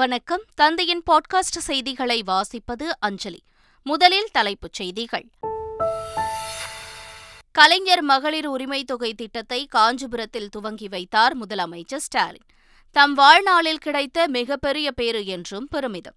வணக்கம். 0.00 0.42
தந்தையின் 0.54 1.02
பாட்காஸ்ட் 1.10 1.60
செய்திகளை 1.60 2.22
வாசிப்பது 2.26 2.84
அஞ்சலி. 2.98 3.42
முதலில் 3.82 4.28
தலைப்புச் 4.32 4.72
செய்திகள். 4.72 5.30
கலைஞர் 7.50 8.02
மகளிர் 8.02 8.46
உரிமை 8.46 8.84
தொகை 8.84 9.14
திட்டத்தை 9.14 9.66
காஞ்சிபுரத்தில் 9.66 10.48
துவங்கி 10.48 10.88
வைத்தார் 10.88 11.38
முதலமைச்சர் 11.38 11.96
ஸ்டாலின். 11.96 12.44
தம் 12.90 13.14
வாழ்நாளில் 13.14 13.78
கிடைத்த 13.78 14.28
மிகப்பெரிய 14.28 14.92
பேறு 14.92 15.26
என்றும் 15.26 15.68
பெருமிதம். 15.70 16.16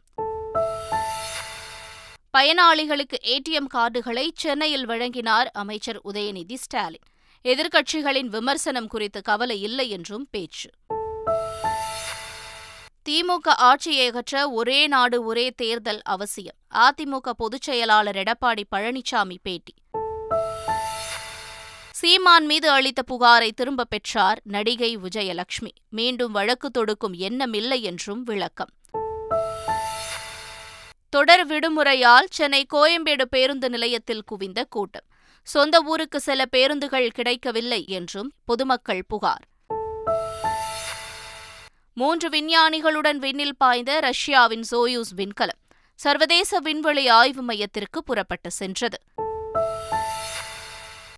பயனாளிகளுக்கு 2.38 3.18
ஏடிஎம் 3.24 3.68
கார்டுகளை 3.74 4.30
சென்னையில் 4.36 4.88
வழங்கினார் 4.88 5.50
அமைச்சர் 5.54 6.02
உதயநிதி 6.04 6.54
ஸ்டாலின். 6.54 7.04
எதிர்க்கட்சிகளின் 7.44 8.28
விமர்சனம் 8.28 8.88
குறித்து 8.88 9.22
கவலை 9.22 9.62
இல்லை 9.62 9.90
என்றும் 9.90 10.28
பேச்சு. 10.32 10.70
திமுக 13.10 13.48
ஆட்சியை 13.48 14.08
அகற்ற 14.08 14.50
ஒரே 14.50 14.88
நாடு 14.88 15.24
ஒரே 15.24 15.52
தேர்தல் 15.52 16.02
அவசியம். 16.02 16.56
அதிமுக 16.74 17.30
பொதுச் 17.38 17.62
செயலாளர் 17.62 18.16
எடப்பாடி 18.16 18.64
பழனிசாமி 18.76 19.36
பேட்டி. 19.44 19.74
சீமான் 21.92 22.46
மீது 22.46 22.70
அளித்த 22.70 23.02
புகாரை 23.12 23.52
திரும்பப் 23.52 23.90
பெற்றார் 23.90 24.42
நடிகை 24.44 24.98
விஜயலட்சுமி. 24.98 25.72
மீண்டும் 25.90 26.32
வழக்கு 26.32 26.72
தொடுக்கும் 26.72 27.14
எண்ணமில்லை 27.14 27.82
என்றும் 27.82 28.24
விளக்கம். 28.24 28.70
தொடர் 31.10 31.48
விடுமுறையால் 31.48 32.26
சென்னை 32.30 32.66
கோயம்பேடு 32.74 33.26
பேருந்து 33.26 33.70
நிலையத்தில் 33.70 34.24
குவிந்த 34.24 34.64
கூட்டம். 34.64 35.06
சொந்த 35.44 35.82
ஊருக்கு 35.82 36.20
செல்ல 36.20 36.46
பேருந்துகள் 36.46 37.10
கிடைக்கவில்லை 37.10 37.86
என்றும் 37.88 38.32
பொதுமக்கள் 38.46 39.06
புகார். 39.08 39.52
மூன்று 41.96 42.30
விஞ்ஞானிகளுடன் 42.30 43.16
விண்ணில் 43.16 43.56
பாய்ந்த 43.58 44.00
ரஷ்யாவின் 44.00 44.64
சோயூஸ் 44.72 45.12
விண்கலம் 45.16 45.60
சர்வதேச 45.96 46.60
விண்வெளி 46.60 47.08
ஆய்வு 47.08 47.42
மையத்திற்கு 47.42 48.04
புறப்பட்டு 48.04 48.52
சென்றது. 48.52 48.98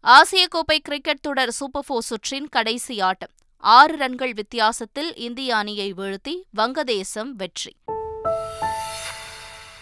ஆசிய 0.01 0.47
கோப்பை 0.47 0.79
கிரிக்கெட் 0.79 1.21
தொடர் 1.21 1.51
சூப்பர் 1.51 1.83
போர் 1.87 2.05
சுற்றின் 2.09 2.49
கடைசி 2.49 3.01
ஆட்டம். 3.01 3.29
ஆறு 3.59 3.97
ரன்கள் 3.97 4.33
வித்தியாசத்தில் 4.33 5.15
இந்திய 5.15 5.55
அணியை 5.55 5.93
வீழ்த்தி 5.93 6.41
வங்கதேசம் 6.57 7.31
வெற்றி. 7.37 7.75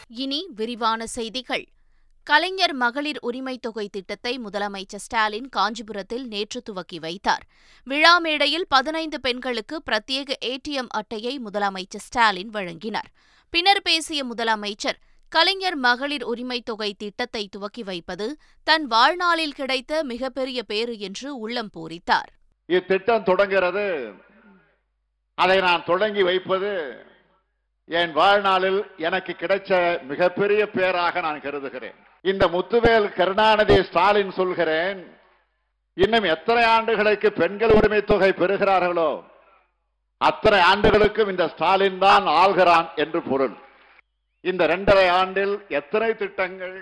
இனி 0.08 0.48
விரிவான 0.56 1.08
செய்திகள். 1.08 1.66
கலைஞர் 2.24 2.74
மகளிர் 2.74 3.20
உரிமைத் 3.22 3.62
தொகை 3.62 3.90
திட்டத்தை 3.90 4.40
முதலமைச்சர் 4.40 4.96
ஸ்டாலின் 4.96 5.50
காஞ்சிபுரத்தில் 5.50 6.28
நேற்று 6.28 6.62
துவக்கி 6.62 7.00
வைத்தார். 7.00 7.46
விழா 7.84 8.20
மேடையில் 8.20 8.66
பதினைந்து 8.68 9.22
பெண்களுக்கு 9.22 9.82
பிரத்யேக 9.92 10.34
ஏடிஎம் 10.46 10.88
அட்டையை 10.90 11.40
முதலமைச்சர் 11.40 11.98
ஸ்டாலின் 11.98 12.50
வழங்கினார். 12.50 13.12
பின்னர் 13.50 13.82
பேசிய 13.82 14.26
முதலமைச்சர் 14.26 15.00
கலைஞர் 15.30 15.76
மகளிர் 15.76 16.24
உரிமைத் 16.24 16.66
தொகை 16.66 16.94
திட்டத்தை 16.94 17.48
துவக்கி 17.48 17.84
வைப்பது 17.84 18.38
தன் 18.64 18.86
வாழ்நாளில் 18.86 19.54
கிடைத்த 19.54 20.04
மிகப்பெரிய 20.04 20.64
பேறு 20.64 21.00
என்று 21.00 21.40
உள்ளம் 21.40 21.70
பூரித்தார். 21.76 22.32
இத்திட்டம் 22.66 23.24
தொடங்கிறது. 23.24 24.14
அதை 25.36 25.62
நான் 25.62 25.84
தொடங்கி 25.86 26.24
வைப்பது 26.24 26.96
என் 27.90 28.14
வாழ்நாளில் 28.20 28.80
எனக்கு 29.08 29.34
கிடைச்ச 29.42 29.72
மிகப்பெரிய 30.12 30.62
பேராக 30.76 31.22
நான் 31.22 31.44
கருதுகிறேன். 31.46 31.98
இந்த 32.26 32.44
முத்துவேல் 32.54 33.08
கருணாநிதி 33.18 33.78
ஸ்டாலின் 33.88 34.32
சொல்கிறேன் 34.40 35.02
இன்னும் 35.98 36.28
எத்தனை 36.36 36.64
ஆண்டுகளுக்கு 36.76 37.30
பெண்கள் 37.42 37.74
உரிமை 37.78 38.02
தொகை 38.12 38.32
பெறுகிறார்களோ 38.42 39.12
அத்தனை 40.22 40.60
ஆண்டுகளுக்கும் 40.72 41.32
இந்த 41.34 41.46
ஸ்டாலின் 41.54 42.00
தான் 42.06 42.26
ஆள்கிறான் 42.42 42.88
என்று 43.04 43.20
பொருள். 43.22 43.56
இந்த 44.42 44.62
இரண்டரை 44.70 45.08
ஆண்டில் 45.20 45.56
எத்தனை 45.80 46.10
திட்டங்கள்? 46.22 46.78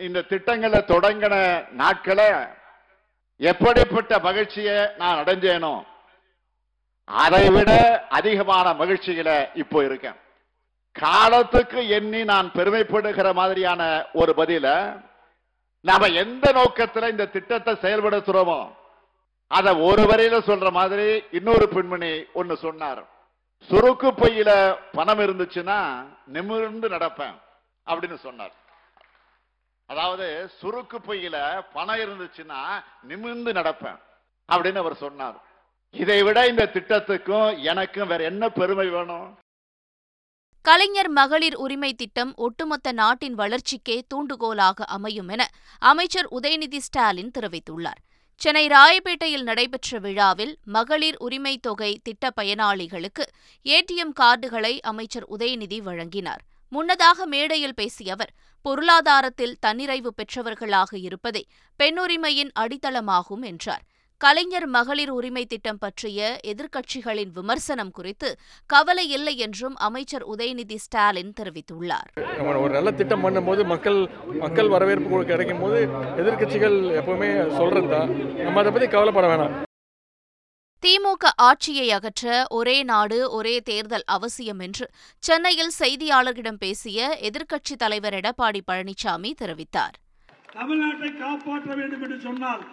இந்த 0.00 0.24
திட்டங்களை 0.32 0.80
தொடங்கின 0.92 1.34
நாட்களை 1.82 2.28
எப்படிப்பட்ட 3.40 4.12
மகிழ்ச்சியை 4.18 4.78
நான் 5.00 5.20
அடைஞ்சேனோ 5.22 5.74
அதை 7.08 7.50
விட 7.50 7.70
அதிகமான 8.08 8.66
மகிழ்ச்சியில 8.72 9.30
இப்போ 9.54 9.84
இருக்கேன். 9.84 10.18
காலத்துக்கு 10.92 11.88
எண்ணி 11.88 12.24
நான் 12.24 12.50
பெருமைப்படுகிற 12.54 13.34
மாதிரியான 13.34 13.82
ஒரு 14.12 14.32
பதில 14.36 14.66
நாம 15.80 16.06
எந்த 16.06 16.52
நோக்கத்துல 16.52 17.08
இந்த 17.10 17.24
திட்டத்தை 17.26 17.72
செயல்படுத்துறோமோ 17.74 18.60
அத 19.50 19.76
ஒரு 19.76 20.02
வரையில 20.02 20.36
சொல்ற 20.46 20.68
மாதிரி 20.70 21.08
இன்னொரு 21.30 21.66
பெண்மணி 21.68 22.12
ஒன்னு 22.32 22.56
சொன்னார். 22.56 23.02
சுருக்கு 23.70 24.08
பையில 24.20 24.50
பணம் 24.92 25.18
இருந்துச்சுன்னா 25.18 25.78
நிமிர்ந்து 26.26 26.88
நடப்பேன் 26.88 27.36
அப்படின்னு 27.86 28.18
சொன்னார். 28.26 28.54
அதாவது 29.90 30.26
சுருக்கு 30.60 30.98
பையில 31.08 31.36
பணம் 31.72 32.00
இருந்துச்சுன்னா 32.04 32.60
நிமிர்ந்து 33.02 33.52
நடப்பேன் 33.52 33.98
அப்படின்னு 34.48 34.78
அவர் 34.78 35.02
சொன்னார். 35.04 35.38
இதை 35.94 36.22
விட 36.22 36.48
இந்த 36.48 36.70
திட்டத்துக்கும் 36.72 37.62
எனக்கும் 37.62 38.08
வேற 38.08 38.24
என்ன 38.24 38.48
பெருமை 38.48 38.88
வேணும்? 38.88 39.38
கலைஞர் 40.60 41.08
மகளிர் 41.08 41.54
உரிமை 41.54 41.94
திட்டம் 41.94 42.32
ஒட்டுமொத்த 42.36 42.92
நாட்டின் 42.92 43.34
வளர்ச்சிக்கே 43.34 44.02
தூண்டுகோலாக 44.14 44.84
அமையும் 44.86 45.28
என 45.28 45.48
அமைச்சர் 45.78 46.28
உதயநிதி 46.30 46.76
ஸ்டாலின் 46.76 47.30
தெரிவித்துள்ளார். 47.38 48.00
சென்னை 48.36 48.66
ராயப்பேட்டையில் 48.66 49.42
நடைபெற்ற 49.42 49.98
விழாவில் 49.98 50.58
மகளிர் 50.64 51.16
உரிமை 51.18 51.58
தொகை 51.58 52.00
திட்ட 52.02 52.30
பயனாளிகளுக்கு 52.36 53.24
ஏடிஎம் 53.64 54.14
கார்டுகளை 54.20 54.80
அமைச்சர் 54.80 55.26
உதயநிதி 55.38 55.78
வழங்கினார். 55.78 56.42
முன்னதாக 56.68 57.26
மேடையில் 57.26 57.74
பேசிய 57.74 58.12
அவர் 58.12 58.32
பொருளாதாரத்தில் 58.62 59.56
தன்னிறைவு 59.66 60.06
பெற்றவர்களாக 60.06 60.96
இருப்பதே 60.98 61.46
பெண்ணுரிமையின் 61.78 62.50
அடித்தளமாகும் 62.60 63.42
என்றார். 63.42 63.84
கலைஞர் 64.20 64.66
மகளிர் 64.74 65.10
உரிமை 65.10 65.42
திட்டம் 65.46 65.78
பற்றிய 65.78 66.18
எதிர்க்கட்சிகளின் 66.50 67.32
விமர்சனம் 67.38 67.90
குறித்து 67.90 68.28
கவலை 68.70 69.04
இல்லை 69.16 69.34
என்றும் 69.36 69.74
அமைச்சர் 69.86 70.24
உதயநிதி 70.34 70.76
ஸ்டாலின் 70.84 71.32
தெரிவித்துள்ளார். 71.40 72.08
ஒரு 72.60 72.70
நல்ல 72.76 72.90
திட்டம் 73.00 73.24
பண்ணும்போது 73.24 73.62
மக்கள் 73.72 73.98
மக்கள் 74.44 74.70
வரவேற்பு 74.74 75.24
கிடைக்கும் 75.30 75.62
போது 75.64 75.80
எதிர்க்கட்சிகள் 76.20 76.76
எப்பவுமே 77.00 77.30
சொல்றது 77.58 77.88
தான் 77.94 78.12
நம்ம 78.44 78.60
அதை 78.62 78.72
பத்தி 78.76 78.88
கவலைப்பட 78.94 79.26
வேணாம். 79.32 79.56
திமுக 80.82 81.26
ஆட்சியை 81.48 81.88
அகற்ற 81.96 82.44
ஒரே 82.58 82.76
நாடு 82.92 83.18
ஒரே 83.38 83.56
தேர்தல் 83.70 84.06
அவசியம் 84.16 84.62
என்று 84.66 84.86
சென்னையில் 85.22 85.74
செய்தியாளர்களிடம் 85.78 86.62
பேசிய 86.64 87.18
எதிர்க்கட்சித் 87.28 87.82
தலைவர் 87.84 88.16
எடப்பாடி 88.20 88.62
பழனிசாமி 88.70 89.32
தெரிவித்தார். 89.42 89.94
தமிழ்நாட்டை 90.56 91.12
காப்பாற்ற 91.22 91.68
வேண்டும் 91.80 92.02
என்று 92.06 92.18
சொன்னால் 92.26 92.64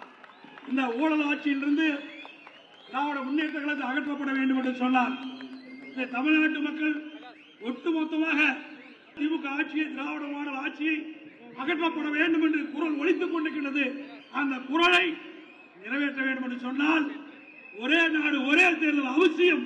இந்த 0.70 0.82
ஊழல் 1.00 1.24
ஆட்சியிலிருந்து 1.30 1.86
திராவிட 2.86 3.18
முன்னேற்ற 3.26 3.60
அகற்றப்பட 3.90 4.30
வேண்டும் 4.38 4.58
என்று 4.60 4.74
சொன்னார். 4.82 5.14
இந்த 5.88 6.06
தமிழ்நாட்டு 6.14 6.60
மக்கள் 6.66 6.94
ஒட்டுமொத்தமாக 7.68 8.40
திமுக 9.16 9.46
ஆட்சியை 9.56 9.86
திராவிட 9.94 10.24
மாடல் 10.34 10.60
ஆட்சியை 10.64 10.96
அகற்றப்பட 11.62 12.08
வேண்டும் 12.18 12.44
என்று 12.46 12.60
குரல் 12.74 12.98
ஒழித்துக் 13.00 13.32
கொண்டிருக்கிறது 13.32 13.84
அந்த 14.40 14.54
குரலை 14.70 15.04
நிறைவேற்ற 15.82 16.20
வேண்டும் 16.26 16.46
என்று 16.48 16.58
சொன்னால் 16.66 17.06
ஒரே 17.82 18.00
நாடு 18.16 18.38
ஒரே 18.50 18.66
தேர்தல் 18.80 19.12
அவசியம். 19.14 19.64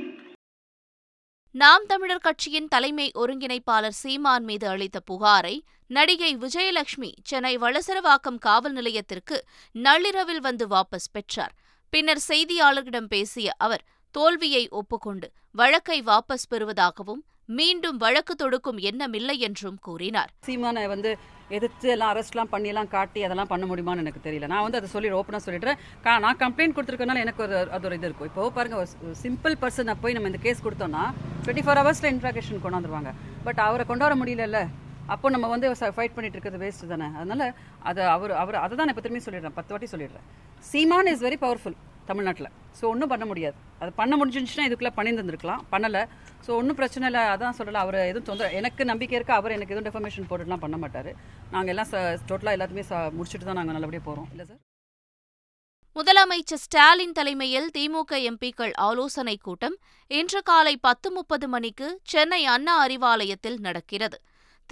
நாம் 1.54 1.84
தமிழர் 1.86 2.26
கட்சியின் 2.26 2.68
தலைமை 2.74 3.06
ஒருங்கிணைப்பாளர் 3.22 3.98
சீமான் 4.02 4.44
மீது 4.44 4.66
அளித்த 4.68 4.98
புகாரை 5.10 5.54
நடிகை 5.90 6.30
விஜயலட்சுமி 6.42 7.08
சென்னை 7.28 7.52
வளசரவாக்கம் 7.64 8.38
காவல் 8.46 8.74
நிலையத்திற்கு 8.78 9.36
நள்ளிரவில் 9.84 10.40
வந்து 10.46 10.64
வாபஸ் 10.72 11.12
பெற்றார். 11.16 11.52
பின்னர் 11.92 12.22
செய்தியாளர்களிடம் 12.30 13.08
பேசிய 13.12 13.52
அவர் 13.66 13.84
தோல்வியை 14.14 14.62
ஒப்புக்கொண்டு 14.78 15.28
வழக்கை 15.60 15.98
வாபஸ் 16.08 16.48
பெறுவதாகவும் 16.52 17.22
மீண்டும் 17.58 17.98
வழக்கு 18.04 18.34
தொடுக்கும் 18.42 18.78
எண்ணமில்லை 18.88 19.36
என்றும் 19.48 19.78
கூறினார். 19.86 20.30
சீமானை 20.46 20.84
வந்து 20.94 21.10
எதிர்த்து 21.56 21.88
எல்லாம் 21.94 22.10
அரெஸ்ட்லாம் 22.12 22.50
பண்ணியெல்லாம் 22.54 22.90
காட்டி 22.94 23.20
அதெல்லாம் 23.26 23.50
பண்ண 23.52 23.64
முடியுமான்னு 23.70 24.02
எனக்கு 24.04 24.24
தெரியல. 24.24 24.48
நான் 24.52 24.64
வந்து 24.66 24.78
அதை 24.80 24.88
சொல்லி 24.94 25.12
ஓப்பனாக 25.18 25.42
சொல்லிடுறேன். 25.46 25.78
நான் 26.24 26.40
கம்ப்ளைண்ட் 26.42 26.76
கொடுத்துருக்கனால 26.78 27.22
எனக்கு 27.26 27.44
ஒரு 27.46 27.56
அது 27.76 27.86
ஒரு 27.90 27.98
இது 27.98 28.08
இருக்கும். 28.10 28.30
இப்போ 28.30 28.48
பாருங்க 28.56 28.78
ஒரு 28.80 29.14
சிம்பிள் 29.24 29.56
பர்சனை 29.62 29.94
போய் 30.02 30.16
நம்ம 30.16 30.32
இந்த 30.32 30.40
கேஸ் 30.46 30.64
கொடுத்தோம்னா 30.66 31.04
டுவெண்ட்டி 31.44 31.64
ஃபோர் 31.68 31.80
ஹவர்ஸில் 31.82 32.10
இன்ட்ராகேஷன் 32.14 32.64
கொண்டாந்துருவாங்க. 32.66 33.12
பட் 33.46 33.62
அவரை 33.68 33.86
கொண்டு 33.92 34.06
வர 34.08 34.16
முடியல 34.22 34.64
அப்போ 35.14 35.26
நம்ம 35.34 35.48
வந்து 35.54 35.68
ஃபைட் 35.96 36.14
பண்ணிட்டு 36.16 36.36
இருக்கிறது 36.36 36.62
வேஸ்ட் 36.64 36.84
தானே? 36.92 37.08
அதனால 37.18 37.48
அது 37.90 38.00
அவர் 38.16 38.32
அவர் 38.42 38.62
அதை 38.64 38.74
தான் 38.80 38.92
இப்போ 38.92 39.04
திரும்பி 39.06 39.24
சொல்லிடுறேன். 39.26 39.56
பத்து 39.58 39.72
வாட்டி 39.74 39.88
சொல்லிடுறேன். 39.94 40.26
சீமான் 40.70 41.10
இஸ் 41.12 41.24
வெரி 41.26 41.38
பவர்ஃபுல் 41.44 41.76
தமிழ்நாட்டில். 42.10 42.50
ஸோ 42.78 42.84
ஒன்றும் 42.92 43.10
பண்ண 43.12 43.24
முடியாது. 43.30 43.56
அது 43.82 43.90
பண்ண 44.00 44.14
முடிஞ்சிருந்துச்சுன்னா 44.18 44.66
இதுக்குள்ளே 44.68 44.92
பண்ணியிருந்துருக்கலாம். 44.98 45.62
பண்ணலை. 45.72 46.02
ஸோ 46.44 46.50
ஒன்றும் 46.60 46.78
பிரச்சனை 46.80 47.06
இல்லை. 47.10 47.22
அதான் 47.34 47.56
சொல்லலை. 47.58 47.80
அவர் 47.84 47.98
எதுவும் 48.10 48.28
தொந்தரவு 48.28 48.58
எனக்கு 48.60 48.82
நம்பிக்கை 48.92 49.16
இருக்குது 49.18 49.38
அவர் 49.40 49.56
எனக்கு 49.56 49.74
எதுவும் 49.74 49.88
டெஃபர்மேஷன் 49.88 50.28
போட்டுலாம் 50.30 50.64
பண்ண 50.64 50.78
மாட்டார். 50.84 51.10
நாங்கள் 51.54 51.72
எல்லாம் 51.74 51.90
டோட்டலாக 52.30 52.56
எல்லாத்தையுமே 52.58 52.86
முடிச்சுட்டு 53.18 53.48
தான் 53.50 53.60
நாங்கள் 53.60 53.78
நல்லபடியாக 53.78 54.06
போகிறோம் 54.08 54.30
இல்லை 54.34 54.46
சார் 54.50 54.62
முதலமைச்சர் 55.96 56.60
ஸ்டாலின் 56.62 57.14
தலைமையில் 57.18 57.68
திமுக 57.76 58.14
எம்பிக்கள் 58.30 58.72
ஆலோசனைக் 58.86 59.44
கூட்டம் 59.44 59.76
இன்று 60.10 60.40
காலை 60.48 60.74
பத்து 60.86 61.08
முப்பது 61.14 61.46
மணிக்கு 61.54 61.86
சென்னை 62.12 62.40
அண்ணா 62.54 62.74
அறிவாலயத்தில் 62.86 63.56
நடக்கிறது. 63.66 64.18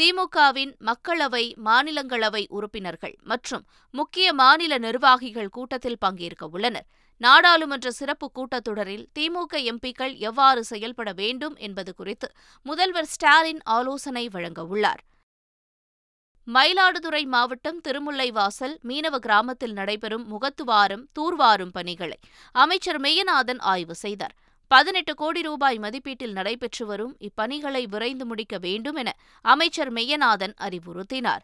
திமுகவின் 0.01 0.73
மக்களவை 0.81 1.43
மாநிலங்களவை 1.65 2.47
உறுப்பினர்கள் 2.49 3.15
மற்றும் 3.23 3.65
முக்கிய 3.91 4.33
மாநில 4.33 4.79
நிர்வாகிகள் 4.79 5.49
கூட்டத்தில் 5.49 5.99
பங்கேற்க 5.99 6.47
உள்ளனர். 6.47 6.87
நாடாளுமன்ற 7.21 7.91
சிறப்பு 7.91 8.27
கூட்டத்தொடரில் 8.35 9.05
திமுக 9.19 9.61
எம்பிக்கள் 9.73 10.15
எவ்வாறு 10.19 10.65
செயல்பட 10.65 11.13
வேண்டும் 11.13 11.57
என்பது 11.57 11.95
குறித்து 11.95 12.29
முதல்வர் 12.63 13.05
ஸ்டாலின் 13.05 13.63
ஆலோசனை 13.63 14.29
வழங்க 14.29 14.63
உள்ளார். 14.65 15.03
மயிலாடுதுறை 16.47 17.25
மாவட்டம் 17.27 17.81
திருமுல்லைவாசல் 17.89 18.75
மீனவ 18.89 19.19
கிராமத்தில் 19.19 19.73
நடைபெறும் 19.73 20.27
முகத்துவாரும் 20.33 21.05
தூர்வாரும் 21.19 21.73
பணிகளை 21.73 22.19
அமைச்சர் 22.53 23.01
மெய்யநாதன் 23.01 23.59
ஆய்வு 23.59 23.95
செய்தார். 23.95 24.35
பதினெட்டு 24.69 25.15
கோடி 25.15 25.43
ரூபாய் 25.43 25.79
மதிப்பீட்டில் 25.79 26.33
நடைபெற்று 26.33 26.87
வரும் 26.87 27.17
இப்பணிகளை 27.21 27.83
விரைந்து 27.89 28.25
முடிக்க 28.25 28.59
வேண்டும் 28.59 28.95
என 28.95 29.11
அமைச்சர் 29.41 29.93
மெய்யநாதன் 29.93 30.55
அறிவுறுத்தினார். 30.61 31.43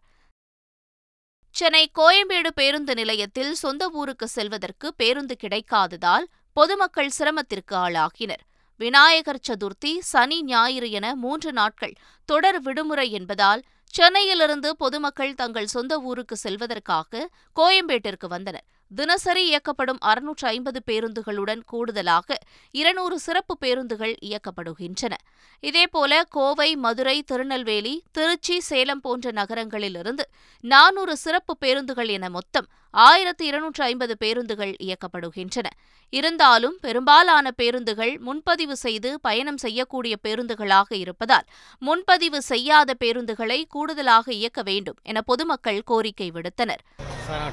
சென்னை 1.57 1.91
கோயம்பேடு 1.99 2.51
பேருந்து 2.55 2.95
நிலையத்தில் 2.95 3.55
சொந்த 3.55 3.89
ஊருக்கு 3.89 4.29
செல்வதற்கு 4.29 4.95
பேருந்து 4.95 5.37
கிடைக்காததால் 5.43 6.27
பொதுமக்கள் 6.53 7.09
சிரமத்திற்கு 7.09 7.77
ஆளாகினர். 7.77 8.43
விநாயகர் 8.81 9.45
சதுர்த்தி 9.49 9.93
சனி 10.13 10.43
ஞாயிறு 10.43 10.91
என 10.91 11.15
மூன்று 11.15 11.53
நாட்கள் 11.53 11.95
தொடர் 12.25 12.61
விடுமுறை 12.63 13.11
என்பதால் 13.11 13.63
சென்னையிலிருந்து 13.95 14.77
பொதுமக்கள் 14.77 15.35
தங்கள் 15.35 15.67
சொந்த 15.67 15.99
ஊருக்கு 16.01 16.37
செல்வதற்காக 16.37 17.29
கோயம்பேட்டிற்கு 17.57 18.27
வந்தனர். 18.29 18.67
தினசரி 18.95 19.43
இயக்கப்படும் 19.49 20.01
அறுநூற்று 20.01 20.49
ஐம்பது 20.49 20.81
பேருந்துகளுடன் 20.87 21.61
கூடுதலாக 21.67 22.39
இருநூறு 22.75 23.19
சிறப்பு 23.19 23.59
பேருந்துகள் 23.59 24.15
இயக்கப்படுகின்றன. 24.23 25.15
இதேபோல 25.63 26.23
கோவை 26.29 26.77
மதுரை 26.77 27.23
திருநெல்வேலி 27.23 28.03
திருச்சி 28.13 28.61
சேலம் 28.61 29.01
போன்ற 29.01 29.31
நகரங்களிலிருந்து 29.31 30.27
நானூறு 30.65 31.17
சிறப்பு 31.17 31.57
பேருந்துகள் 31.57 32.09
என 32.09 32.29
மொத்தம் 32.29 32.69
ஆயிரத்து 32.95 33.47
இருநூற்று 33.47 33.85
ஐம்பது 33.85 34.15
பேருந்துகள் 34.17 34.73
இயக்கப்படுகின்றன. 34.87 35.69
இருந்தாலும் 36.13 36.77
பெரும்பாலான 36.81 37.51
பேருந்துகள் 37.51 38.19
முன்பதிவு 38.19 38.77
செய்து 38.77 39.11
பயணம் 39.21 39.57
செய்யக்கூடிய 39.57 40.17
பேருந்துகளாக 40.29 40.95
இருப்பதால் 40.95 41.47
முன்பதிவு 41.79 42.43
செய்யாத 42.43 42.95
பேருந்துகளை 43.05 43.59
கூடுதலாக 43.69 44.33
இயக்க 44.33 44.63
வேண்டும் 44.63 44.99
என 45.03 45.21
பொதுமக்கள் 45.21 45.81
கோரிக்கை 45.85 46.29
விடுத்தனர். 46.37 46.83
சார் 47.27 47.53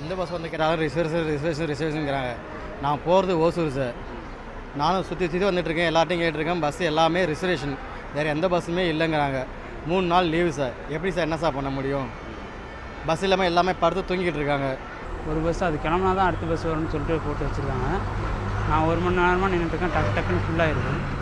எந்த 0.00 0.14
பஸ் 0.14 0.30
வந்து 0.30 0.48
கேட்டாலும் 0.48 0.80
ரிசர்வேஷன் 0.80 1.26
ரிசர்வேஷன் 1.32 1.70
ரிசர்வேஷனுங்கிறாங்க 1.72 2.32
நான் 2.82 3.02
போகிறது 3.04 3.34
ஓசூர் 3.38 3.76
சார். 3.78 3.94
நானும் 4.80 5.06
சுற்றி 5.08 5.24
சுற்றி 5.28 5.46
வந்துட்டுருக்கேன் 5.46 5.90
எல்லாத்தையும் 5.92 6.22
கேட்டிருக்கேன் 6.22 6.62
பஸ் 6.66 6.80
எல்லாமே 6.90 7.24
ரிசர்வேஷன் 7.32 7.74
வேறு 8.14 8.28
எந்த 8.34 8.48
பஸ்ஸுமே 8.48 8.84
இல்லைங்கிறாங்க. 8.92 9.40
மூணு 9.90 10.06
நாள் 10.12 10.28
லீவு 10.34 10.52
சார். 10.52 10.74
எப்படி 10.88 11.12
சார் 11.12 11.26
என்ன 11.28 11.38
சார் 11.44 11.56
பண்ண 11.58 11.70
முடியும்? 11.70 12.08
பஸ் 13.08 13.22
இல்லாமல் 13.26 13.48
எல்லாமே 13.50 13.72
படுத்து 13.82 14.02
தூங்கிக்கிட்டு 14.08 14.40
இருக்காங்க. 14.40 14.68
ஒரு 15.30 15.40
பஸ் 15.46 15.62
அது 15.68 15.76
கிளம்புனா 15.86 16.12
தான் 16.18 16.28
அடுத்த 16.28 16.44
பஸ் 16.50 16.66
வரும்னு 16.68 16.92
சொல்லிட்டு 16.94 17.24
போட்டு 17.26 17.46
வச்சுருக்காங்க. 17.46 17.88
நான் 18.68 18.86
ஒரு 18.90 19.00
மணி 19.04 19.20
நேரமாக 19.20 19.50
நின்றுட்டுருக்கேன் 19.52 19.94
டக்கு 19.96 20.14
டக்குன்னு 20.16 20.44
ஃபுல்லாகிருக்கு 20.46 21.20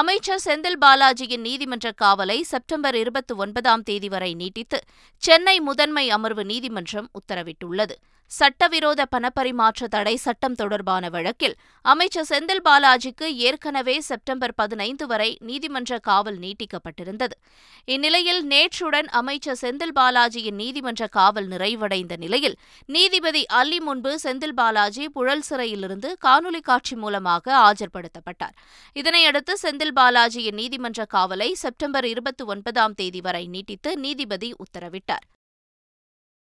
அமைச்சர் 0.00 0.42
செந்தில் 0.44 0.78
பாலாஜியின் 0.84 1.44
நீதிமன்ற 1.48 1.88
காவலை 2.02 2.36
செப்டம்பர் 2.52 2.96
இருபத்தி 3.00 3.34
ஒன்பதாம் 3.42 3.84
தேதி 3.88 4.08
வரை 4.14 4.30
நீட்டித்து 4.40 4.78
சென்னை 5.22 5.54
முதன்மை 5.68 6.04
அமர்வு 6.16 6.44
நீதிமன்றம் 6.50 7.08
உத்தரவிட்டுள்ளது. 7.18 7.94
சட்டவிரோத 8.28 9.06
பணப்பரிமாற்ற 9.16 9.86
தடை 9.88 10.16
சட்டம் 10.16 10.54
தொடர்பான 10.54 11.08
வழக்கில் 11.08 11.54
அமைச்சர் 11.82 12.26
செந்தில் 12.28 12.62
பாலாஜிக்கு 12.64 13.26
ஏற்கனவே 13.46 14.00
செப்டம்பர் 14.00 14.54
பதினைந்து 14.54 15.06
வரை 15.06 15.36
நீதிமன்ற 15.40 15.98
காவல் 15.98 16.38
நீட்டிக்கப்பட்டிருந்தது. 16.38 17.36
இந்நிலையில் 17.84 18.46
நேற்றுடன் 18.46 19.08
அமைச்சர் 19.20 19.58
செந்தில் 19.60 19.94
பாலாஜியின் 19.94 20.58
நீதிமன்ற 20.62 21.06
காவல் 21.06 21.48
நிறைவடைந்த 21.48 22.16
நிலையில் 22.16 22.56
நீதிபதி 22.86 23.46
அல்லி 23.46 23.80
முன்பு 23.80 24.18
செந்தில் 24.22 24.56
பாலாஜி 24.56 25.08
புழல் 25.08 25.42
சிறையிலிருந்து 25.42 26.16
காணொலி 26.26 26.60
காட்சி 26.60 26.96
மூலமாக 26.96 27.72
ஆஜர்படுத்தப்பட்டார். 27.72 28.56
இதனையடுத்து 28.94 29.54
செந்தில் 29.62 29.96
பாலாஜியின் 29.96 30.58
நீதிமன்ற 30.62 31.06
காவலை 31.14 31.52
செப்டம்பர் 31.52 32.04
இருபத்தி 32.04 32.44
ஒன்பதாம் 32.44 32.94
தேதி 32.94 33.20
வரை 33.20 33.46
நீட்டித்து 33.46 33.98
நீதிபதி 33.98 34.54
உத்தரவிட்டார். 34.64 35.24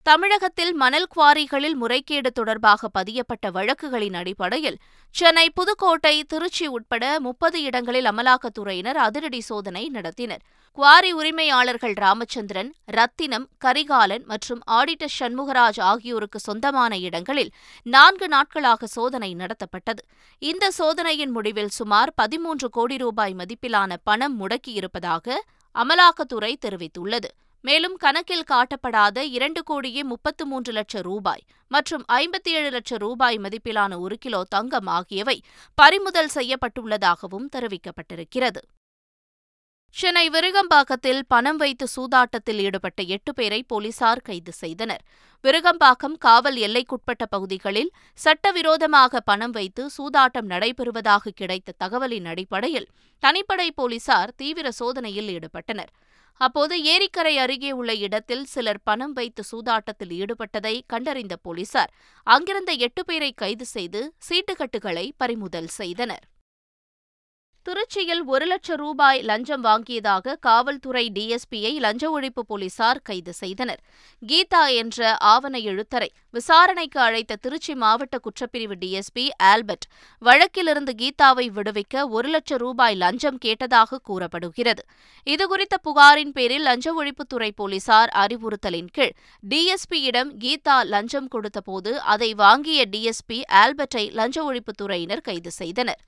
தமிழகத்தில் 0.02 0.70
மணல் 0.74 1.06
குவாரிகளில் 1.14 1.74
முறைகேடு 1.74 2.30
தொடர்பாக 2.32 2.88
பதியப்பட்ட 2.88 3.46
வழக்குகளின் 3.50 4.14
அடிப்படையில் 4.14 4.78
சென்னை 5.14 5.44
புதுக்கோட்டை 5.50 6.12
திருச்சி 6.26 6.66
உட்பட 6.66 7.20
முப்பது 7.20 7.62
இடங்களில் 7.62 8.04
அமலாக்கத்துறையினர் 8.04 8.98
அதிரடி 9.06 9.40
சோதனை 9.40 9.90
நடத்தினர். 9.94 10.42
குவாரி 10.78 11.10
உரிமையாளர்கள் 11.12 11.92
ராமச்சந்திரன் 11.92 12.70
ரத்தினம் 12.96 13.46
கரிகாலன் 13.58 14.24
மற்றும் 14.26 14.62
ஆடிட்டர் 14.70 15.14
சண்முகராஜ் 15.18 15.80
ஆகியோருக்கு 15.80 16.40
சொந்தமான 16.40 16.98
இடங்களில் 16.98 17.52
நான்கு 17.82 18.28
நாட்களாக 18.28 18.86
சோதனை 18.86 19.30
நடத்தப்பட்டது. 19.34 20.02
இந்த 20.38 20.70
சோதனையின் 20.70 21.30
முடிவில் 21.30 21.74
சுமார் 21.78 22.12
பதிமூன்று 22.14 22.70
கோடி 22.70 22.96
ரூபாய் 22.96 23.36
மதிப்பிலான 23.40 24.00
பணம் 24.02 24.38
முடக்கியிருப்பதாக 24.40 25.36
அமலாக்கத்துறை 25.74 26.54
தெரிவித்துள்ளது. 26.66 27.30
மேலும் 27.64 27.96
கணக்கில் 27.96 28.48
காட்டப்படாத 28.50 29.22
இரண்டு 29.36 29.62
கோடியே 29.62 30.02
முப்பத்து 30.02 30.46
மூன்று 30.46 30.72
லட்சம் 30.72 31.02
ரூபாய் 31.02 31.44
மற்றும் 31.68 32.04
ஐம்பத்தி 32.12 32.50
ஏழு 32.58 32.70
லட்சம் 32.70 32.98
ரூபாய் 32.98 33.38
மதிப்பிலான 33.38 33.98
ஒரு 34.00 34.16
கிலோ 34.18 34.44
தங்கம் 34.44 34.86
ஆகியவை 34.86 35.42
பறிமுதல் 35.74 36.34
செய்யப்பட்டுள்ளதாகவும் 36.34 37.48
தெரிவிக்கப்பட்டிருக்கிறது. 37.56 38.62
சென்னை 39.96 40.30
விருகம்பாக்கத்தில் 40.30 41.20
பணம் 41.28 41.56
வைத்து 41.56 41.86
சூதாட்டத்தில் 41.96 42.60
ஈடுபட்ட 42.64 43.02
எட்டு 43.02 43.34
பேரை 43.34 43.62
போலீசார் 43.62 44.22
கைது 44.22 44.52
செய்தனர். 44.52 45.02
விருகம்பாக்கம் 45.44 46.16
காவல் 46.18 46.56
எல்லைக்குட்பட்ட 46.56 47.24
பகுதிகளில் 47.30 47.90
சட்டவிரோதமாக 48.18 49.20
பணம் 49.20 49.50
வைத்து 49.50 49.84
சூதாட்டம் 49.96 50.50
நடைபெறுவதாக 50.54 51.32
கிடைத்த 51.34 51.76
தகவலின் 51.84 52.24
அடிப்படையில் 52.24 52.88
தனிப்படை 53.22 53.68
போலீசார் 53.74 54.34
தீவிர 54.36 54.70
சோதனையில் 54.70 55.30
ஈடுபட்டனர். 55.36 55.92
அப்போது 56.40 56.74
ஏரிக்கரை 56.84 57.34
அருகே 57.36 57.70
உள்ள 57.72 57.94
இடத்தில் 57.94 58.44
சிலர் 58.44 58.82
பணம் 58.82 59.12
வைத்து 59.12 59.42
சூதாட்டத்தில் 59.52 60.14
ஈடுபட்டதை 60.20 60.80
கண்டறிந்த 60.86 61.36
போலீசார் 61.36 61.92
அங்கிருந்த 62.26 62.72
எட்டு 62.72 63.04
பேரை 63.04 63.32
கைது 63.32 63.66
செய்து 63.66 64.14
சீட்டுக்கட்டுகளை 64.28 65.10
பறிமுதல் 65.16 65.66
செய்தனர். 65.66 66.24
திருச்சியில் 67.68 68.20
ஒரு 68.24 68.44
லட்சம் 68.50 68.78
ரூபாய் 68.82 69.18
லஞ்சம் 69.28 69.64
வாங்கியதாக 69.64 70.34
காவல்துறை 70.46 71.02
டிஎஸ்பியை 71.16 71.72
லஞ்ச 71.84 72.04
ஒழிப்பு 72.14 72.42
போலீசார் 72.50 73.00
கைது 73.08 73.32
செய்தனர். 73.40 73.80
கீதா 74.30 74.62
என்ற 74.82 75.16
ஆவண 75.32 75.58
எழுத்தரை 75.72 76.08
விசாரணைக்கு 76.36 77.00
அழைத்த 77.00 77.38
திருச்சி 77.44 77.74
மாவட்ட 77.74 78.16
குற்றப்பிரிவு 78.24 78.76
டிஎஸ்பி 78.82 79.24
ஆல்பர்ட் 79.50 79.86
வழக்கிலிருந்து 80.22 80.94
கீதாவை 81.02 81.46
விடுவிக்க 81.58 82.06
ஒரு 82.08 82.28
லட்சம் 82.28 82.62
ரூபாய் 82.64 82.98
லஞ்சம் 83.04 83.38
கேட்டதாக 83.44 84.00
கூறப்படுகிறது. 84.10 84.84
இதுகுறித்த 85.26 85.78
புகாரின் 85.88 86.34
பேரில் 86.38 86.66
லஞ்ச 86.70 86.94
ஒழிப்புத்துறை 87.00 87.52
போலீசார் 87.62 88.12
அறிவுறுத்தலின் 88.24 88.92
கீழ் 88.98 89.16
டிஎஸ்பியிடம் 89.42 90.30
கீதா 90.44 90.78
லஞ்சம் 90.94 91.28
கொடுத்தபோது 91.28 91.92
அதை 92.14 92.34
வாங்கிய 92.44 92.86
டிஎஸ்பி 92.94 93.40
ஆல்பர்ட்டை 93.62 94.06
லஞ்ச 94.20 94.38
ஒழிப்புத்துறையினர் 94.50 95.26
கைது 95.30 95.52
செய்தனர். 95.62 96.02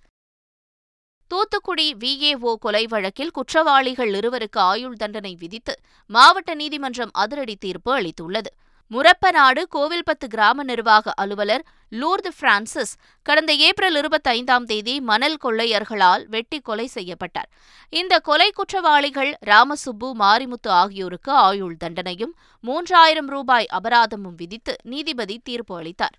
தூத்துக்குடி 1.30 1.84
விஏஓ 1.94 2.52
கொலை 2.54 2.86
வழக்கில் 2.86 3.30
குற்றவாளிகள் 3.30 4.12
இருவருக்கு 4.12 4.60
ஆயுள் 4.70 4.96
தண்டனை 4.96 5.36
விதித்து 5.38 5.74
மாவட்ட 6.06 6.54
நீதிமன்றம் 6.54 7.12
அதிரடி 7.12 7.54
தீர்ப்பு 7.56 7.90
அளித்துள்ளது. 7.98 8.50
முரப்பநாடு 8.90 9.62
கோவில்பத்து 9.74 10.26
கிராம 10.28 10.62
நிர்வாக 10.62 11.12
அலுவலர் 11.16 11.64
லூர்து 11.92 12.30
பிரான்சிஸ் 12.38 12.94
கடந்த 13.22 13.52
ஏப்ரல் 13.52 13.96
இருபத்தைந்தாம் 14.00 14.64
தேதி 14.64 14.94
மணல் 15.00 15.36
கொள்ளையர்களால் 15.44 16.24
வெட்டி 16.28 16.60
கொலை 16.60 16.86
செய்யப்பட்டார். 16.86 17.50
இந்த 17.88 18.18
கொலை 18.18 18.50
குற்றவாளிகள் 18.50 19.32
ராமசுப்பு 19.46 20.10
மாரிமுத்து 20.22 20.72
ஆகியோருக்கு 20.80 21.32
ஆயுள் 21.32 21.76
தண்டனையும் 21.84 22.34
மூன்றாயிரம் 22.64 23.30
ரூபாய் 23.36 23.70
அபராதமும் 23.72 24.36
விதித்து 24.36 24.76
நீதிபதி 24.82 25.38
தீர்ப்பு 25.44 25.76
அளித்தார். 25.76 26.18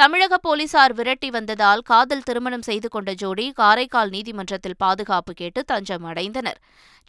தமிழக 0.00 0.34
போலீசார் 0.38 0.92
விரட்டி 0.92 1.28
வந்ததால் 1.30 1.80
காதல் 1.80 2.22
திருமணம் 2.22 2.62
செய்து 2.62 2.88
கொண்ட 2.88 3.10
ஜோடி 3.12 3.46
காரைக்கால் 3.50 4.08
நீதிமன்றத்தில் 4.08 4.76
பாதுகாப்பு 4.78 5.32
கேட்டு 5.32 5.60
தஞ்சம் 5.64 6.04
அடைந்தனர். 6.04 6.58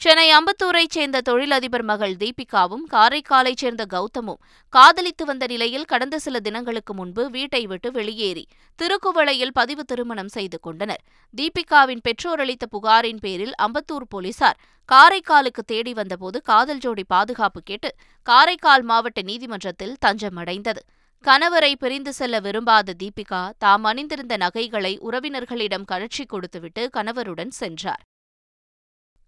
சென்னை 0.01 0.25
அம்பத்தூரைச் 0.37 0.95
சேர்ந்த 0.95 1.21
தொழிலதிபர் 1.21 1.83
மகள் 1.83 2.15
தீபிகாவும் 2.23 2.83
காரைக்காலைச் 2.91 3.61
சேர்ந்த 3.63 3.85
கௌதமும் 3.93 4.39
காதலித்து 4.69 5.25
வந்த 5.25 5.47
நிலையில் 5.47 5.85
கடந்த 5.85 6.19
சில 6.19 6.39
தினங்களுக்கு 6.39 6.93
முன்பு 6.93 7.25
வீட்டை 7.29 7.63
விட்டு 7.65 7.91
வெளியேறி 7.91 8.43
திருக்குவளையில் 8.79 9.55
பதிவு 9.59 9.83
திருமணம் 9.83 10.31
செய்து 10.37 10.59
கொண்டனர். 10.59 11.03
தீபிகாவின் 11.33 12.01
பெற்றோர் 12.03 12.39
அளித்த 12.39 12.67
புகாரின் 12.75 13.21
பேரில் 13.25 13.55
அம்பத்தூர் 13.65 14.07
போலீசார் 14.09 14.59
காரைக்காலுக்கு 14.89 15.63
தேடி 15.65 15.93
வந்தபோது 15.93 16.41
காதல் 16.41 16.77
ஜோடி 16.77 17.05
பாதுகாப்பு 17.07 17.61
கேட்டு 17.61 17.91
காரைக்கால் 18.27 18.83
மாவட்ட 18.83 19.21
நீதிமன்றத்தில் 19.21 19.95
தஞ்சம் 19.99 20.35
அடைந்தது. 20.35 20.83
கணவரை 21.25 21.73
பிரிந்து 21.75 22.13
செல்ல 22.13 22.35
விரும்பாத 22.39 22.93
தீபிகா 23.01 23.51
தாம் 23.57 23.83
அணிந்திருந்த 23.83 24.37
நகைகளை 24.37 24.99
உறவினர்களிடம் 24.99 25.83
கழற்றி 25.83 26.23
கொடுத்துவிட்டு 26.25 26.83
கணவருடன் 26.89 27.51
சென்றார். 27.57 28.01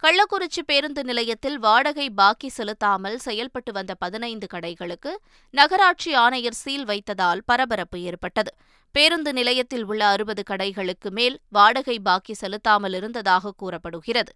கள்ளக்குறிச்சி 0.03 0.61
பேருந்து 0.65 1.03
நிலையத்தில் 1.03 1.57
வாடகை 1.59 2.09
பாக்கி 2.09 2.49
செலுத்தாமல் 2.49 3.17
செயல்பட்டு 3.17 3.71
வந்த 3.71 3.95
பதினைந்து 3.95 4.47
கடைகளுக்கு 4.53 5.11
நகராட்சி 5.49 6.13
ஆணையர் 6.13 6.57
சீல் 6.61 6.85
வைத்ததால் 6.85 7.43
பரபரப்பு 7.45 8.01
ஏற்பட்டது. 8.01 8.53
பேருந்து 8.91 9.33
நிலையத்தில் 9.33 9.85
உள்ள 9.85 10.05
அறுபது 10.05 10.43
கடைகளுக்கு 10.49 11.11
மேல் 11.11 11.37
வாடகை 11.49 11.99
பாக்கி 11.99 12.33
செலுத்தாமல் 12.33 12.93
இருந்ததாக 12.93 13.53
கூறப்படுகிறது. 13.57 14.33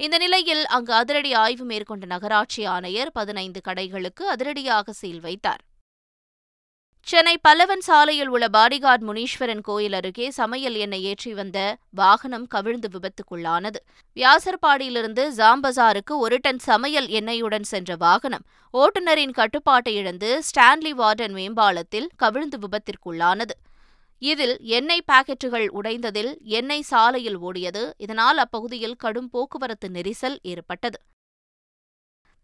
இந்த 0.00 0.18
நிலையில் 0.18 0.64
அங்கு 0.64 0.92
அதிரடி 0.92 1.32
ஆய்வு 1.44 1.64
மேற்கொண்ட 1.64 2.06
நகராட்சி 2.06 2.64
ஆணையர் 2.64 3.12
பதினைந்து 3.12 3.62
கடைகளுக்கு 3.68 4.26
அதிரடியாக 4.34 4.92
சீல் 4.92 5.20
வைத்தார். 5.20 5.64
சென்னை 7.06 7.34
பல்லவன் 7.48 7.84
சாலையில் 7.86 8.28
உள்ள 8.28 8.46
பாடிகார்ட் 8.48 9.04
முனீஸ்வரன் 9.08 9.60
கோயில் 9.60 9.92
அருகே 9.92 10.30
சமையல் 10.30 10.74
எண்ணெய் 10.74 11.02
ஏற்றி 11.02 11.34
வந்த 11.34 11.58
வாகனம் 11.90 12.46
கவிழ்ந்து 12.46 12.88
விபத்துக்குள்ளானது. 12.94 13.78
வியாசர்பாடியிலிருந்து 14.16 15.24
ஜாம்பசாருக்கு 15.36 16.14
ஒரு 16.16 16.36
டன் 16.36 16.58
சமையல் 16.58 17.08
எண்ணெயுடன் 17.08 17.66
சென்ற 17.72 17.96
வாகனம் 17.96 18.44
ஓட்டுநரின் 18.74 19.30
கட்டுப்பாட்டை 19.30 19.94
இழந்து 19.94 20.42
ஸ்டான்லி 20.48 20.94
வார்டன் 21.02 21.36
மேம்பாலத்தில் 21.38 22.08
கவிழ்ந்து 22.16 22.58
விபத்திற்குள்ளானது. 22.58 23.56
இதில் 24.18 24.58
எண்ணெய் 24.60 25.08
பாக்கெட்டுகள் 25.12 25.68
உடைந்ததில் 25.78 26.32
எண்ணெய் 26.42 26.88
சாலையில் 26.92 27.38
ஓடியது. 27.38 27.84
இதனால் 27.96 28.38
அப்பகுதியில் 28.38 28.96
கடும் 28.96 29.30
போக்குவரத்து 29.30 29.88
நெரிசல் 29.88 30.38
ஏற்பட்டது. 30.42 31.00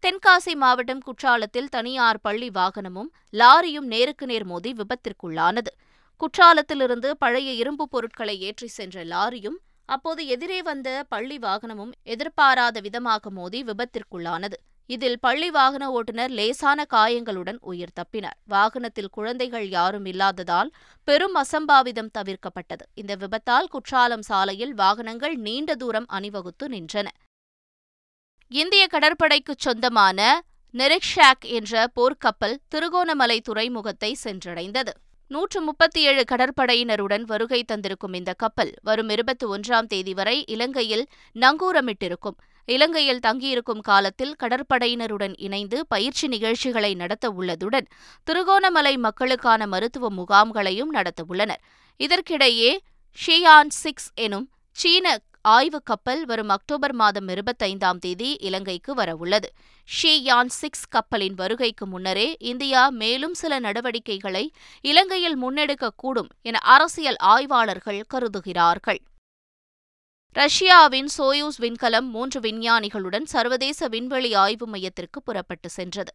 தென்காசி 0.03 0.53
மாவட்டம் 0.55 1.01
குற்றாலத்தில் 1.01 1.69
தனியார் 1.69 2.17
பள்ளி 2.21 2.49
வாகனமும் 2.49 3.09
லாரியும் 3.31 3.85
நேருக்கு 3.93 4.25
நேர் 4.25 4.45
மோதி 4.45 4.71
விபத்திற்குள்ளானது. 4.73 5.71
குற்றாலத்திலிருந்து 6.21 7.11
பழைய 7.11 7.51
இரும்பு 7.51 7.85
பொருட்களை 7.87 8.35
ஏற்றி 8.39 8.67
சென்ற 8.67 9.05
லாரியும் 9.05 9.57
அப்போது 9.85 10.27
எதிரே 10.27 10.61
வந்த 10.61 11.05
பள்ளி 11.09 11.37
வாகனமும் 11.37 11.93
எதிர்பாராத 12.03 12.79
விதமாக 12.79 13.29
மோதி 13.29 13.63
விபத்திற்குள்ளானது. 13.63 14.59
இதில் 14.89 15.19
பள்ளி 15.19 15.51
வாகன 15.51 15.91
ஓட்டுநர் 15.91 16.29
லேசான 16.29 16.85
காயங்களுடன் 16.85 17.59
உயிர் 17.61 17.97
தப்பினார். 17.99 18.39
வாகனத்தில் 18.45 19.11
குழந்தைகள் 19.11 19.67
யாரும் 19.69 20.05
இல்லாததால் 20.05 20.71
பெரும் 21.03 21.35
அசம்பாவிதம் 21.35 22.15
தவிர்க்கப்பட்டது. 22.17 22.85
இந்த 22.93 23.15
விபத்தால் 23.15 23.67
குற்றாலம் 23.67 24.21
சாலையில் 24.21 24.73
வாகனங்கள் 24.73 25.35
நீண்ட 25.35 25.75
தூரம் 25.75 26.05
அணிவகுத்து 26.07 26.67
நின்றன. 26.67 27.09
இந்திய 28.53 28.87
கடற்படைக்குச் 28.87 29.63
சொந்தமான 29.65 30.19
நெரிக்ஷாக் 30.73 31.45
என்ற 31.57 31.87
போர்க்கப்பல் 31.95 32.53
திருகோணமலை 32.67 33.37
துறைமுகத்தை 33.41 34.17
சென்றடைந்தது. 34.23 34.91
நூற்று 35.31 35.61
முப்பத்தி 35.61 36.01
ஏழு 36.01 36.23
கடற்படையினருடன் 36.31 37.21
வருகை 37.21 37.65
தந்திருக்கும் 37.71 38.13
இந்த 38.13 38.33
கப்பல் 38.33 38.73
வரும் 38.81 39.09
இருபத்தி 39.09 39.45
ஒன்றாம் 39.45 39.87
தேதி 39.87 40.13
வரை 40.13 40.45
இலங்கையில் 40.47 41.05
நங்கூரமிட்டிருக்கும். 41.35 42.37
இலங்கையில் 42.65 43.19
தங்கியிருக்கும் 43.19 43.79
காலத்தில் 43.79 44.35
கடற்படையினருடன் 44.43 45.35
இணைந்து 45.37 45.79
பயிற்சி 45.87 46.27
நிகழ்ச்சிகளை 46.27 46.93
நடத்த 46.93 47.29
உள்ளதுடன் 47.31 47.89
திருகோணமலை 48.27 48.95
மக்களுக்கான 48.97 49.67
மருத்துவ 49.67 50.09
முகாம்களையும் 50.11 50.93
நடத்தவுள்ளனர் 50.93 51.63
இதற்கிடையே 51.99 52.71
ஷியான் 53.17 53.73
சிக்ஸ் 53.83 54.11
எனும் 54.13 54.47
சீன 54.75 55.07
ஆய்வுக் 55.45 55.85
கப்பல் 55.85 56.25
வரும் 56.25 56.49
அக்டோபர் 56.49 56.93
மாதம் 56.93 57.27
இருபத்தைந்தாம் 57.27 57.97
தேதி 57.97 58.37
இலங்கைக்கு 58.39 58.95
வரவுள்ளது. 58.95 59.49
ஷீயான் 59.89 60.47
சிக்ஸ் 60.47 60.87
கப்பலின் 60.87 61.33
வருகைக்கு 61.33 61.85
முன்னரே 61.87 62.35
இந்தியா 62.39 62.89
மேலும் 62.89 63.33
சில 63.33 63.59
நடவடிக்கைகளை 63.59 64.51
இலங்கையில் 64.81 65.37
முன்னெடுக்கக்கூடும் 65.43 66.29
என 66.41 66.57
அரசியல் 66.57 67.15
ஆய்வாளர்கள் 67.15 68.03
கருதுகிறார்கள். 68.07 69.01
ரஷ்யாவின் 70.35 71.09
சோயூஸ் 71.17 71.57
விண்கலம் 71.61 72.07
மூன்று 72.09 72.39
விஞ்ஞானிகளுடன் 72.39 73.23
சர்வதேச 73.23 73.87
விண்வெளி 73.87 74.33
ஆய்வு 74.33 74.67
மையத்திற்கு 74.67 75.21
புறப்பட்டு 75.21 75.69
சென்றது. 75.69 76.11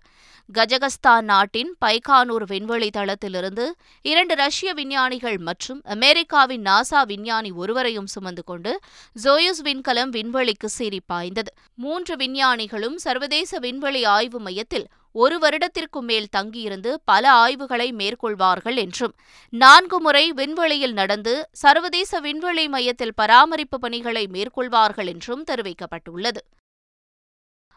கஜகஸ்தான் 0.52 1.20
நாட்டின் 1.20 1.76
பைகானூர் 1.84 2.46
விண்வெளி 2.46 2.90
தளத்திலிருந்து 2.96 3.66
இரண்டு 4.02 4.34
ரஷ்ய 4.34 4.72
விஞ்ஞானிகள் 4.72 5.38
மற்றும் 5.38 5.80
அமெரிக்காவின் 5.84 6.62
நாசா 6.62 7.02
விஞ்ஞானி 7.06 7.50
ஒருவரையும் 7.50 8.06
சுமந்து 8.06 8.44
கொண்டு 8.44 8.80
ஜோயூஸ் 9.22 9.62
விண்கலம் 9.64 10.10
விண்வெளிக்கு 10.10 10.70
சீறி 10.78 11.00
பாய்ந்தது. 11.06 11.52
மூன்று 11.74 12.16
விஞ்ஞானிகளும் 12.16 12.96
சர்வதேச 12.96 13.58
விண்வெளி 13.58 14.04
ஆய்வு 14.04 14.40
மையத்தில் 14.40 14.88
ஒரு 15.12 15.38
வருடத்திற்கும் 15.38 16.06
மேல் 16.06 16.28
தங்கியிருந்து 16.36 17.00
பல 17.04 17.30
ஆய்வுகளை 17.32 17.92
மேற்கொள்வார்கள் 17.92 18.76
என்றும் 18.76 19.14
நான்கு 19.52 20.00
முறை 20.00 20.32
விண்வெளியில் 20.32 20.92
நடந்து 20.92 21.48
சர்வதேச 21.52 22.20
விண்வெளி 22.20 22.68
மையத்தில் 22.68 23.14
பராமரிப்பு 23.14 23.78
பணிகளை 23.78 24.28
மேற்கொள்வார்கள் 24.32 25.06
என்றும் 25.06 25.44
தெரிவிக்கப்பட்டுள்ளது. 25.50 26.42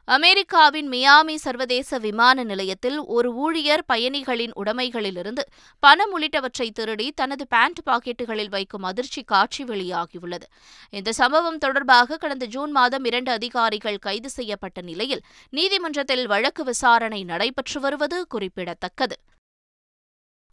அமெரிக்காவின் 0.05 0.89
மியாமி 0.89 1.35
சர்வதேச 1.35 1.97
விமான 1.97 2.43
நிலையத்தில் 2.43 2.99
ஒரு 2.99 3.33
ஊழியர் 3.33 3.85
பயணிகளின் 3.85 4.51
உடைமைகளிலிருந்து 4.55 5.39
பணம் 5.79 6.13
உள்ளிட்டவற்றை 6.17 6.69
திருடி 6.69 7.11
தனது 7.11 7.47
பேண்ட் 7.47 7.79
பாக்கெட்டுகளில் 7.85 8.49
வைக்கும் 8.49 8.83
அதிர்ச்சி 8.83 9.23
காட்சி 9.23 9.63
வெளியாகியுள்ளது. 9.63 10.47
இந்த 10.89 11.11
சம்பவம் 11.11 11.57
தொடர்பாக 11.57 12.17
கடந்த 12.17 12.45
ஜூன் 12.45 12.71
மாதம் 12.71 13.03
இரண்டு 13.03 13.31
அதிகாரிகள் 13.31 13.97
கைது 13.97 14.29
செய்யப்பட்ட 14.29 14.81
நிலையில் 14.81 15.21
நீதிமன்றத்தில் 15.49 16.27
வழக்கு 16.27 16.63
விசாரணை 16.63 17.23
நடைபெற்று 17.23 17.79
வருவது 17.79 18.27
குறிப்பிடத்தக்கது. 18.27 19.15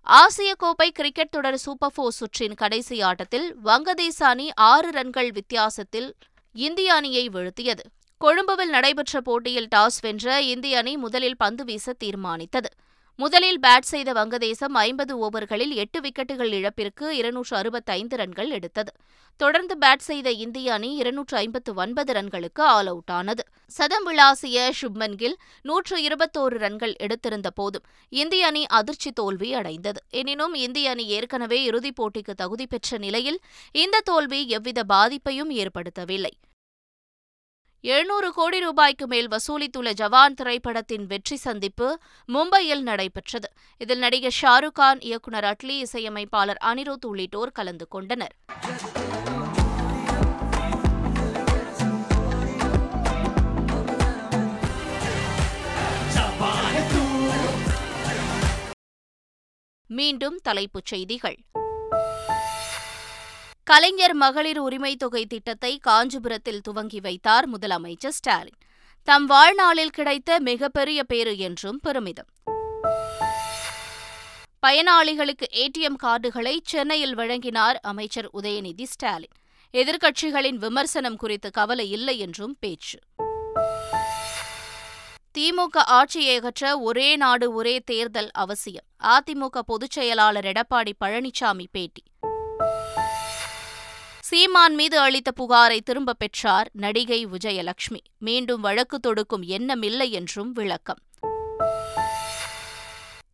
ஆசிய 0.03 0.55
கோப்பை 0.55 0.91
கிரிக்கெட் 0.91 1.31
தொடர் 1.31 1.57
சூப்பர் 1.57 1.93
போர் 1.95 2.17
சுற்றின் 2.21 2.55
கடைசி 2.55 3.01
ஆட்டத்தில் 3.01 3.57
வங்கதேச 3.65 4.19
அணி 4.19 4.51
ஆறு 4.55 4.91
ரன்கள் 4.91 5.31
வித்தியாசத்தில் 5.31 6.15
இந்திய 6.53 6.95
அணியை 6.95 7.29
வீழ்த்தியது. 7.29 7.85
கொழும்புவில் 8.21 8.73
நடைபெற்ற 8.75 9.21
போட்டியில் 9.21 9.69
டாஸ் 9.75 9.99
வென்ற 10.01 10.43
இந்திய 10.43 10.79
அணி 10.79 10.93
முதலில் 10.97 11.37
பந்து 11.37 11.65
வீச 11.65 11.93
தீர்மானித்தது. 12.05 12.71
முதலில் 13.19 13.61
பேட் 13.67 13.87
செய்த 13.91 14.11
வங்கதேசம் 14.13 14.75
ஐம்பது 14.81 15.13
ஓவர்களில் 15.27 15.75
எட்டு 15.83 15.99
விக்கெட்டுகள் 16.01 16.53
இழப்பிற்கு 16.53 17.17
இருநூற்று 17.17 17.57
அறுபத்தைந்து 17.57 18.17
ரன்கள் 18.17 18.51
எடுத்தது. 18.51 18.93
தொடர்ந்து 19.37 19.77
பேட் 19.79 20.05
செய்த 20.09 20.31
இந்திய 20.31 20.73
அணி 20.73 20.91
இருநூற்று 20.95 21.37
ஐம்பத்து 21.37 21.75
ஒன்பது 21.75 22.13
ரன்களுக்கு 22.13 22.63
ஆல் 22.75 22.87
அவுட் 22.87 23.15
ஆனது. 23.19 23.45
சதம் 23.67 24.07
விளாசிய 24.09 24.67
சுப்மன் 24.81 25.17
கில் 25.17 25.39
நூற்று 25.63 25.99
இருபத்தோரு 26.09 26.59
ரன்கள் 26.65 26.95
எடுத்திருந்த 26.97 27.51
போதும் 27.51 27.87
இந்திய 28.09 28.47
அணி 28.47 28.65
அதிர்ச்சி 28.81 29.13
தோல்வி 29.13 29.55
அடைந்தது. 29.55 30.03
எனினும் 30.11 30.55
இந்திய 30.55 30.91
அணி 30.91 31.07
ஏற்கனவே 31.09 31.61
இறுதிப் 31.63 31.99
போட்டிக்கு 32.01 32.37
தகுதி 32.43 32.67
பெற்ற 32.67 32.99
நிலையில் 32.99 33.41
இந்த 33.85 34.05
தோல்வி 34.05 34.43
எவ்வித 34.49 34.83
பாதிப்பையும் 34.89 35.53
ஏற்படுத்தவில்லை. 35.63 36.35
எழுநூறு 37.81 38.33
கோடி 38.33 38.61
ரூபாய்க்கு 38.61 39.07
மேல் 39.07 39.29
வசூலித்துள்ள 39.29 39.93
ஜவான் 39.93 40.35
திரைப்படத்தின் 40.35 41.07
வெற்றி 41.07 41.37
சந்திப்பு 41.37 41.99
மும்பையில் 42.29 42.81
நடைபெற்றது. 42.81 43.53
இதில் 43.79 43.99
நடிகர் 43.99 44.35
ஷாருக் 44.43 44.73
கான் 44.73 45.01
இயக்குநர் 45.01 45.45
அட்லி 45.45 45.77
இசையமைப்பாளர் 45.79 46.59
அனிருத் 46.65 47.07
உள்ளிட்டோர் 47.07 47.53
கலந்து 47.53 47.89
கொண்டனர். 47.89 48.35
மீண்டும் 59.87 60.39
தலைப்புச் 60.43 60.85
செய்திகள். 60.85 61.39
கலைஞர் 63.69 64.15
மகளிர் 64.15 64.59
உரிமை 64.59 64.97
தொகை 64.97 65.27
திட்டத்தை 65.27 65.79
காஞ்சிபுரத்தில் 65.79 66.61
துவங்கி 66.61 67.01
வைத்தார் 67.01 67.51
முதலமைச்சர் 67.51 68.09
ஸ்டாலின். 68.09 68.59
தம் 69.05 69.27
வாழ்நாளில் 69.27 69.91
கிடைத்த 69.91 70.41
மிகப்பெரிய 70.41 71.05
பேறு 71.05 71.39
என்றும் 71.39 71.81
பெருமிதம். 71.83 72.27
பயனாளிகளுக்கு 74.67 75.47
ஏடிஎம் 75.55 75.97
கார்டுகளை 76.03 76.57
சென்னையில் 76.63 77.17
வழங்கினார் 77.17 77.79
அமைச்சர் 77.83 78.31
உதயநிதி 78.33 78.83
ஸ்டாலின். 78.83 79.35
எதிர்க்கட்சிகளின் 79.73 80.57
விமர்சனம் 80.57 81.17
குறித்து 81.17 81.51
கவலை 81.51 81.91
இல்லை 81.91 82.19
என்றும் 82.19 82.57
பேச்சு. 82.61 82.99
திமுக 85.39 85.77
ஆட்சியை 85.77 86.37
அகற்ற 86.37 86.79
ஒரே 86.79 87.17
நாடு 87.17 87.53
ஒரே 87.53 87.81
தேர்தல் 87.81 88.31
அவசியம். 88.33 88.85
அதிமுக 89.05 89.59
பொதுச் 89.67 89.91
செயலாளர் 89.91 90.45
எடப்பாடி 90.45 90.93
பழனிசாமி 91.05 91.65
பேட்டி. 91.71 92.03
சீமான் 94.31 94.75
மீது 94.75 94.99
அளித்த 94.99 95.31
புகாரை 95.31 95.81
திரும்பப் 95.81 96.19
பெற்றார் 96.19 96.71
நடிகை 96.73 97.27
விஜயலட்சுமி. 97.27 98.01
மீண்டும் 98.19 98.61
வழக்கு 98.61 99.01
தொடுக்கும் 99.01 99.43
எண்ணமில்லை 99.43 100.11
என்றும் 100.11 100.53
விளக்கம். 100.53 100.99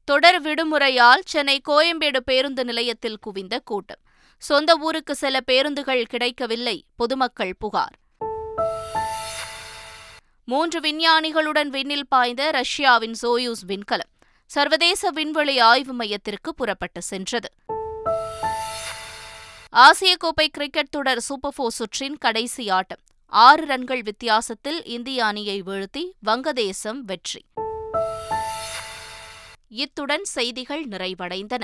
தொடர் 0.05 0.43
விடுமுறையால் 0.43 1.21
சென்னை 1.25 1.61
கோயம்பேடு 1.69 2.17
பேருந்து 2.17 2.65
நிலையத்தில் 2.65 3.19
குவிந்த 3.19 3.59
கூட்டம். 3.59 4.01
சொந்த 4.39 4.77
ஊருக்கு 4.81 5.15
செல்ல 5.15 5.41
பேருந்துகள் 5.41 6.07
கிடைக்கவில்லை. 6.07 6.85
பொதுமக்கள் 6.97 7.57
புகார். 7.59 7.99
மூன்று 10.45 10.81
விஞ்ஞானிகளுடன் 10.81 11.67
விண்ணில் 11.67 12.09
பாய்ந்த 12.09 12.51
ரஷ்யாவின் 12.51 13.15
சோயூஸ் 13.23 13.65
விண்கலம். 13.67 14.13
சர்வதேச 14.47 15.11
விண்வெளி 15.11 15.59
ஆய்வு 15.59 15.93
மையத்திற்கு 15.93 16.55
புறப்பட்டு 16.55 17.03
சென்றது. 17.03 17.49
ஆசிய 19.77 20.17
கோப்பை 20.17 20.49
கிரிக்கெட் 20.49 20.91
தொடர் 20.91 21.21
சூப்பர் 21.21 21.53
போர் 21.57 21.75
சுற்றின் 21.79 22.15
கடைசி 22.19 22.69
ஆட்டம். 22.69 22.99
ஆறு 23.27 23.67
ரன்கள் 23.67 24.03
வித்தியாசத்தில் 24.03 24.85
இந்திய 24.85 25.25
அணியை 25.25 25.63
வீழ்த்தி 25.63 26.11
வங்கதேசம் 26.27 26.99
வெற்றி. 27.07 27.45
இத்துடன் 29.69 30.25
செய்திகள் 30.25 30.87
நிறைவடைந்தன. 30.87 31.63